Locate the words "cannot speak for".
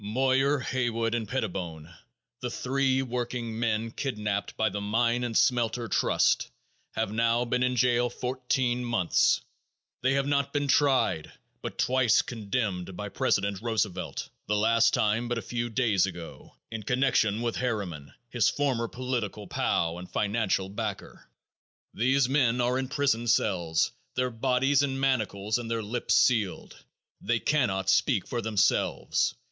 27.39-28.41